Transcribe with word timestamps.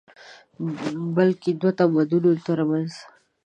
بلکې 1.15 1.49
دوو 1.59 1.71
تمدنونو 1.79 2.31
تر 2.45 2.59
منځ 2.69 2.91